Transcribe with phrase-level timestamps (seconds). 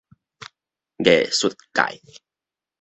[0.97, 2.01] 藝術界